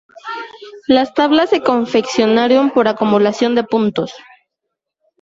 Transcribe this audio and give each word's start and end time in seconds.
La 0.87 1.05
tablas 1.05 1.51
se 1.51 1.61
confeccionaron 1.61 2.71
por 2.71 2.87
acumulación 2.87 3.53
de 3.53 3.63
puntos. 3.63 4.11